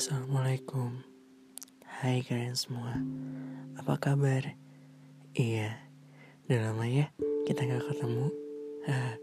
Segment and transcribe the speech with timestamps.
[0.00, 1.04] Assalamualaikum.
[1.84, 2.96] Hai kalian semua.
[3.76, 4.56] Apa kabar?
[5.36, 5.76] Iya.
[6.48, 7.12] Udah lama ya
[7.44, 8.32] kita gak ketemu.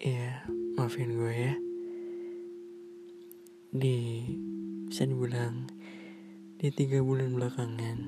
[0.00, 0.48] Iya
[0.80, 1.54] maafin gue ya.
[3.68, 4.24] Di
[4.88, 5.68] Bisa dibilang
[6.56, 7.98] Di tiga bulan belakangan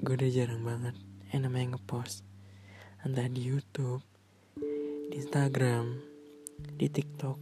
[0.00, 0.96] Gue udah jarang banget
[1.36, 2.24] Yang namanya ngepost.
[3.04, 4.00] Entah di Youtube
[5.12, 6.00] Di Instagram
[6.80, 7.36] Di TikTok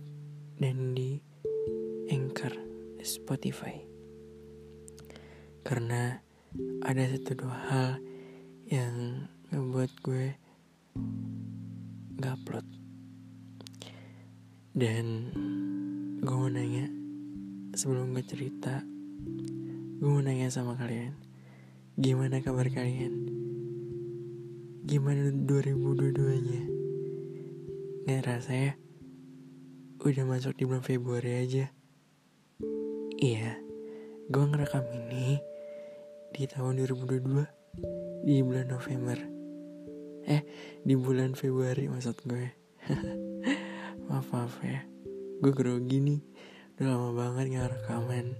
[0.59, 1.36] Dan di
[2.06, 2.55] Anchor
[3.02, 3.83] Spotify.
[5.66, 6.23] Karena
[6.87, 7.91] ada satu dua hal
[8.70, 10.27] yang ngebuat gue
[12.23, 12.66] gak upload.
[14.70, 15.34] Dan
[16.23, 16.87] gue mau nanya
[17.77, 18.80] sebelum gue cerita
[19.96, 21.16] gue mau nanya sama kalian
[21.96, 23.32] gimana kabar kalian?
[24.84, 26.62] Gimana 2022 nya
[28.04, 28.73] nggak rasa ya?
[30.04, 31.76] Udah masuk di bulan Februari aja
[33.17, 33.57] Iya,
[34.29, 35.41] gue ngerekam ini
[36.37, 39.17] di tahun 2022 di bulan November.
[40.29, 40.45] Eh,
[40.85, 42.53] di bulan Februari maksud gue.
[44.13, 44.85] maaf maaf ya,
[45.41, 46.21] gue grogi nih.
[46.77, 48.37] Udah lama banget gak rekaman.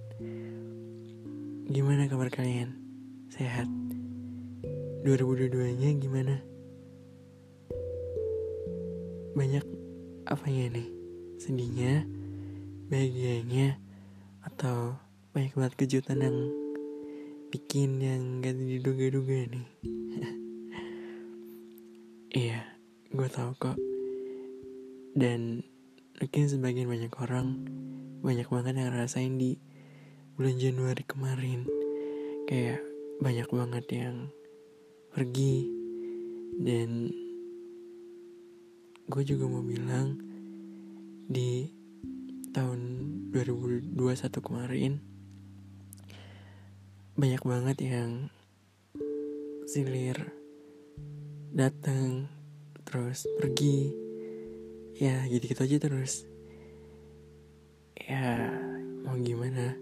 [1.73, 2.77] Gimana kabar kalian?
[3.33, 3.65] Sehat?
[5.01, 6.37] 2022-nya gimana?
[9.33, 9.65] Banyak
[10.29, 10.87] apanya nih?
[11.41, 12.05] Sedihnya?
[12.93, 13.86] Bahagianya?
[14.47, 14.95] Atau
[15.35, 16.37] banyak banget kejutan yang
[17.51, 19.67] bikin yang gak diduga-duga nih.
[22.27, 22.59] Iya
[23.09, 23.79] gue tahu kok.
[25.17, 25.63] Dan
[26.19, 27.65] mungkin sebagian banyak orang
[28.21, 29.57] banyak banget yang rasain di
[30.35, 31.65] bulan Januari kemarin.
[32.45, 32.83] Kayak
[33.23, 34.15] banyak banget yang
[35.15, 35.71] pergi.
[36.61, 37.09] Dan
[39.07, 40.19] gue juga mau bilang
[41.31, 41.76] di
[42.57, 42.81] tahun
[43.29, 43.93] 2021
[44.41, 44.97] kemarin
[47.13, 48.33] banyak banget yang
[49.69, 50.33] silir
[51.53, 52.25] datang
[52.81, 53.93] terus pergi.
[54.97, 56.25] Ya gitu-gitu aja terus.
[57.93, 58.49] Ya
[59.05, 59.77] mau gimana?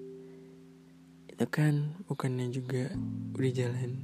[1.31, 2.91] Itu kan bukannya juga
[3.31, 4.03] udah jalan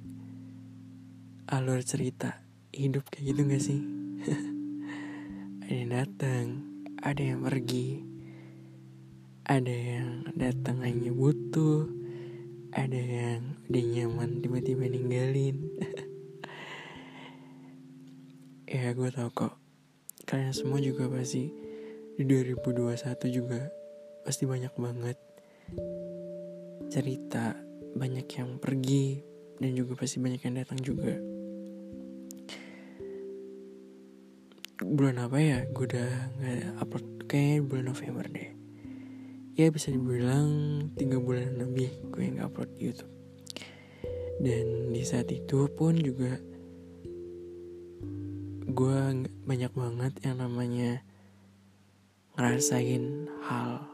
[1.52, 2.40] alur cerita
[2.72, 3.82] hidup kayak gitu gak sih?
[5.68, 6.46] Ada yang datang
[7.02, 8.11] ada yang pergi
[9.46, 11.90] ada yang datang hanya butuh
[12.72, 15.58] ada yang udah nyaman tiba-tiba ninggalin.
[18.72, 19.60] Ya gue tau kok.
[20.24, 21.52] Kalian semua juga pasti
[22.16, 22.88] di 2021
[23.28, 23.68] juga
[24.24, 25.20] pasti banyak banget
[26.88, 27.52] cerita
[28.00, 29.20] banyak yang pergi
[29.60, 31.20] dan juga pasti banyak yang datang juga.
[34.80, 35.68] Bulan apa ya?
[35.76, 38.62] Gue udah nggak upload kayak bulan November deh
[39.62, 40.50] ya bisa dibilang
[40.98, 43.14] tiga bulan lebih gue nggak upload YouTube.
[44.42, 46.34] Dan di saat itu pun juga
[48.66, 49.00] gue
[49.46, 51.06] banyak banget yang namanya
[52.34, 53.86] ngerasain hal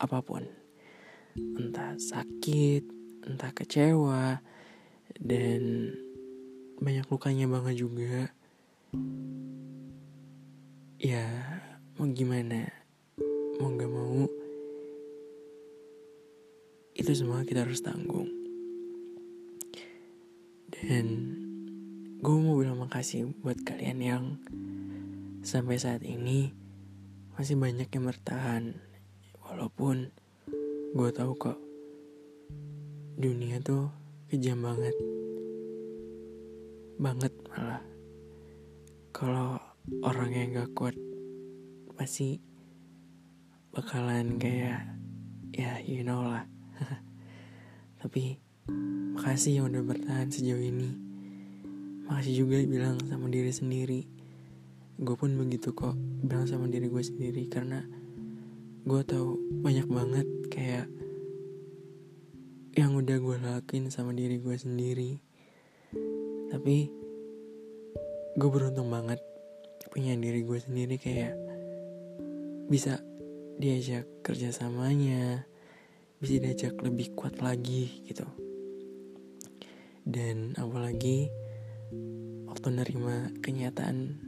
[0.00, 0.48] apa pun.
[1.36, 2.88] Entah sakit
[3.28, 4.40] entah kecewa
[5.20, 5.92] dan
[6.80, 8.32] banyak lukanya banget juga.
[10.96, 11.28] Ya
[12.00, 12.64] mau gimana?
[13.60, 14.39] Mau gak mau
[17.00, 18.28] itu semua kita harus tanggung.
[20.68, 21.06] Dan
[22.20, 24.24] gue mau bilang makasih buat kalian yang
[25.40, 26.52] sampai saat ini
[27.40, 28.76] masih banyak yang bertahan.
[29.40, 30.12] Walaupun
[30.92, 31.56] gue tahu kok
[33.16, 33.88] dunia tuh
[34.28, 34.92] kejam banget.
[37.00, 37.80] Banget malah.
[39.16, 39.56] Kalau
[40.04, 40.96] orang yang gak kuat
[41.96, 42.44] pasti
[43.72, 44.84] bakalan kayak
[45.56, 46.44] ya you know lah
[48.00, 48.38] tapi
[49.14, 50.96] makasih yang udah bertahan sejauh ini.
[52.08, 54.00] Makasih juga bilang sama diri sendiri.
[55.00, 57.84] Gue pun begitu kok bilang sama diri gue sendiri karena
[58.84, 60.86] gue tahu banyak banget kayak
[62.78, 65.20] yang udah gue lakuin sama diri gue sendiri.
[66.50, 66.76] Tapi
[68.38, 69.20] gue beruntung banget
[69.90, 71.34] punya diri gue sendiri kayak
[72.70, 73.02] bisa
[73.58, 75.49] diajak kerjasamanya
[76.20, 78.28] bisa diajak lebih kuat lagi gitu.
[80.04, 81.32] Dan apalagi
[82.44, 84.20] waktu nerima kenyataan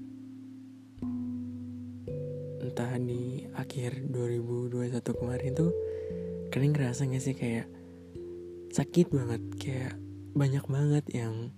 [2.64, 5.72] entah di akhir 2021 kemarin tuh
[6.48, 7.68] kalian ngerasa gak sih kayak
[8.72, 9.42] sakit banget?
[9.60, 9.94] Kayak
[10.32, 11.52] banyak banget yang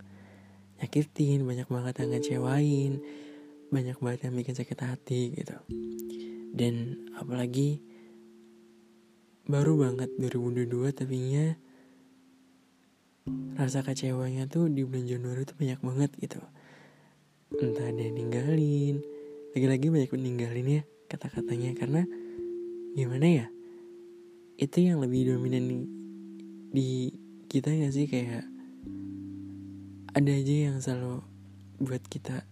[0.83, 2.93] nyakitin banyak banget yang ngecewain
[3.71, 5.55] banyak banget yang bikin sakit hati gitu.
[6.55, 7.94] Dan apalagi
[9.45, 11.47] baru banget 2022 tapi nya
[13.57, 16.41] rasa kecewanya tuh di bulan Januari tuh banyak banget gitu.
[17.55, 19.05] Entah ada yang ninggalin
[19.55, 22.03] lagi-lagi banyak ninggalin ya kata-katanya karena
[22.99, 23.47] gimana ya
[24.59, 25.85] itu yang lebih dominan nih
[26.75, 26.89] di
[27.47, 28.07] kita gak sih?
[28.11, 28.49] Kayak
[30.15, 31.27] ada aja yang selalu
[31.83, 32.47] buat kita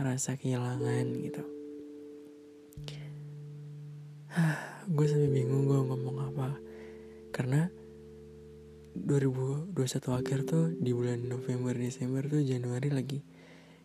[0.00, 1.42] ngerasa kehilangan gitu
[4.88, 6.56] gue sampai bingung gue ngomong apa.
[7.28, 7.68] Karena
[8.96, 9.76] 2021
[10.16, 13.20] akhir tuh di bulan November Desember tuh Januari lagi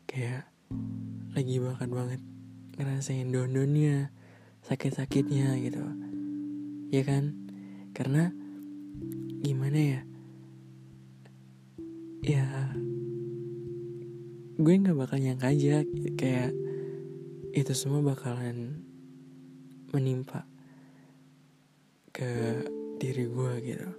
[0.07, 0.47] kayak
[1.35, 2.21] lagi bakat banget
[2.79, 4.15] ngerasain down-downnya
[4.63, 5.83] sakit-sakitnya gitu.
[6.87, 7.35] Ya kan?
[7.91, 8.31] Karena
[9.43, 10.01] gimana ya?
[12.23, 12.47] Ya
[14.55, 15.83] gue nggak bakal nyangka aja
[16.15, 16.55] kayak
[17.51, 18.87] itu semua bakalan
[19.91, 20.47] menimpa
[22.13, 22.61] ke
[23.01, 23.89] diri gue gitu.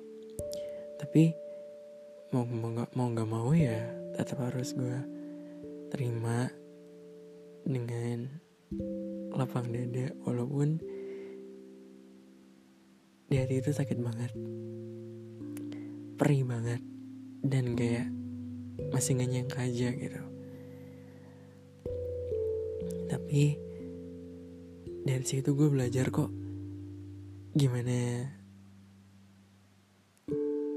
[1.03, 1.35] Tapi
[2.31, 3.83] mau mau nggak mau nggak mau ya
[4.15, 4.99] tetap harus gue
[5.91, 6.47] terima
[7.67, 8.31] dengan
[9.35, 10.79] lapang dada walaupun
[13.27, 14.31] di hati itu sakit banget
[16.15, 16.79] perih banget
[17.43, 18.07] dan kayak
[18.95, 20.23] masih gak nyangka aja gitu.
[23.11, 23.59] Tapi
[25.03, 26.44] dari situ gue belajar kok
[27.55, 28.27] gimana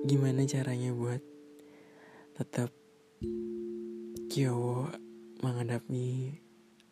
[0.06, 1.18] gimana caranya buat
[2.38, 2.70] tetap
[4.30, 4.94] cowok
[5.42, 6.38] menghadapi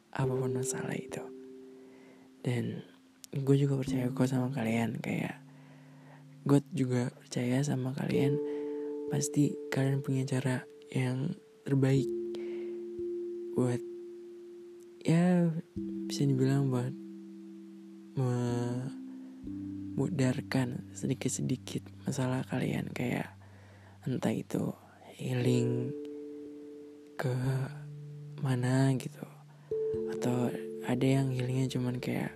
[0.10, 1.22] apa pun masalah itu.
[2.42, 2.82] Dan
[3.30, 5.38] gue juga percaya kok sama kalian kayak
[6.50, 8.42] gue juga percaya sama kalian.
[9.14, 12.10] Pasti kalian punya cara yang terbaik
[13.54, 13.86] buat
[15.06, 15.54] ya
[16.10, 17.06] bisa dibilang buat
[19.96, 23.32] memudarkan sedikit-sedikit masalah kalian kayak
[24.04, 24.76] entah itu
[25.16, 25.96] healing
[27.16, 27.32] ke
[28.44, 29.24] mana gitu
[30.12, 30.52] atau
[30.84, 32.36] ada yang healingnya cuman kayak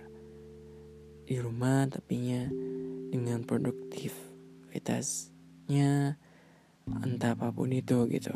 [1.28, 2.48] di rumah tapinya
[3.12, 6.16] dengan produktivitasnya
[7.04, 8.32] entah apa pun itu gitu.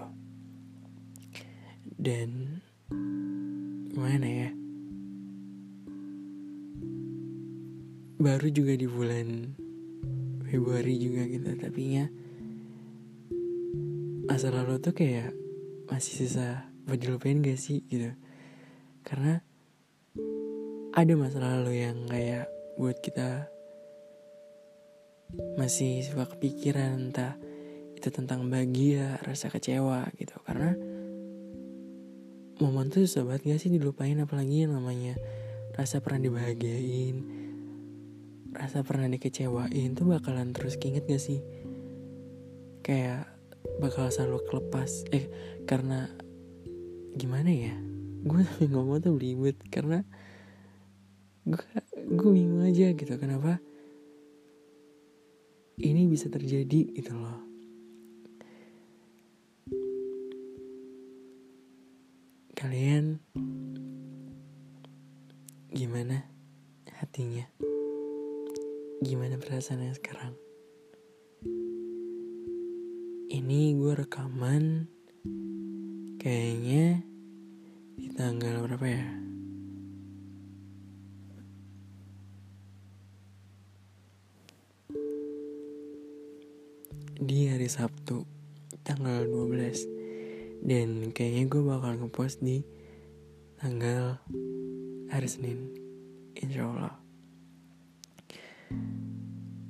[1.96, 2.60] Dan
[3.88, 4.52] gimana ya
[8.24, 9.52] baru juga di bulan
[10.48, 12.08] Februari juga gitu tapi ya
[14.24, 15.36] masa lalu tuh kayak
[15.84, 18.16] masih susah buat dilupain gak sih gitu.
[19.04, 19.44] Karena
[20.96, 22.48] ada masa lalu yang kayak
[22.80, 23.52] buat kita
[25.60, 27.36] masih suka kepikiran entah
[27.92, 30.32] itu tentang bahagia rasa kecewa gitu.
[30.48, 30.72] Karena
[32.64, 35.20] momen tuh banget gak sih dilupain apalagi yang namanya
[35.76, 37.43] rasa pernah dibahagiain
[38.54, 41.42] rasa pernah dikecewain tuh bakalan terus keinget gak sih?
[42.86, 43.28] Kayak
[43.82, 45.26] bakal selalu kelepas eh
[45.66, 46.08] karena
[47.18, 47.74] gimana ya?
[48.24, 50.06] Gue tapi ngomong tuh ribet karena
[51.44, 51.60] gue
[52.08, 53.60] gue bingung aja gitu kenapa
[55.76, 57.53] ini bisa terjadi gitu loh
[69.54, 70.34] Perasaannya sekarang?
[73.30, 74.90] Ini gue rekaman
[76.18, 77.06] kayaknya
[77.94, 79.06] di tanggal berapa ya?
[87.22, 88.26] Di hari Sabtu
[88.82, 92.66] tanggal 12 dan kayaknya gue bakal ngepost di
[93.62, 94.18] tanggal
[95.14, 95.70] hari Senin
[96.42, 96.98] insya Allah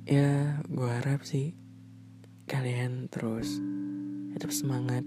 [0.05, 1.57] ya gue harap sih
[2.45, 3.57] kalian terus
[4.37, 5.01] tetap semangat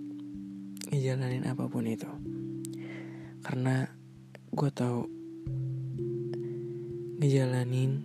[0.91, 2.11] ngejalanin apa pun itu.
[3.47, 3.87] Karena
[4.51, 5.07] gue tahu
[7.23, 8.03] ngejalanin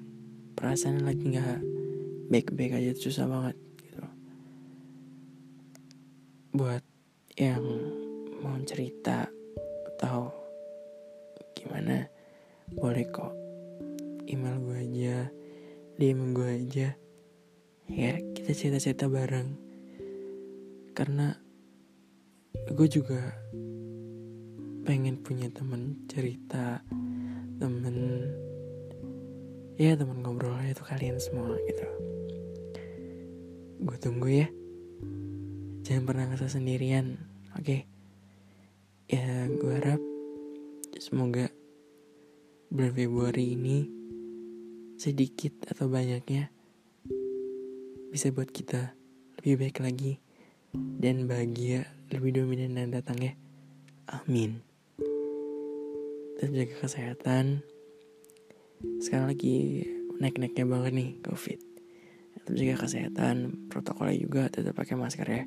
[0.53, 1.61] perasaan lagi nggak
[2.29, 4.05] baik-baik aja susah banget gitu.
[6.53, 6.85] Buat
[7.41, 7.65] yang
[8.37, 9.25] mau cerita
[9.97, 10.29] atau
[11.57, 12.05] gimana
[12.69, 13.33] boleh kok
[14.29, 15.17] email gue aja
[15.97, 16.89] DM gue aja.
[17.89, 19.53] Ya kita cerita-cerita bareng.
[20.97, 21.37] Karena
[22.69, 23.33] gue juga
[24.83, 26.81] pengen punya temen cerita
[27.61, 27.97] temen.
[29.77, 31.87] Ya temen ngobrol itu kalian semua gitu.
[33.83, 34.47] Gue tunggu ya.
[35.83, 37.19] Jangan pernah ngerasa sendirian
[37.53, 37.63] oke?
[37.63, 37.81] Okay?
[39.13, 40.01] ya gue harap
[40.97, 41.51] semoga
[42.73, 44.02] bulan Februari ini
[45.03, 46.47] sedikit atau banyaknya
[48.07, 48.95] bisa buat kita
[49.43, 50.23] lebih baik lagi
[50.71, 53.35] dan bahagia lebih dominan dan datang ya.
[54.07, 54.63] Amin.
[56.39, 57.67] Tetap jaga kesehatan.
[59.03, 59.83] Sekarang lagi
[60.23, 61.59] naik-naiknya banget nih COVID.
[62.39, 63.35] Tetap jaga kesehatan,
[63.67, 65.43] protokolnya juga tetap pakai masker ya.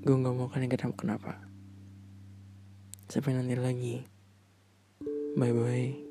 [0.00, 1.44] Gue gak mau kalian kenapa-kenapa.
[3.12, 3.96] Sampai nanti lagi.
[5.36, 6.05] Bye-bye.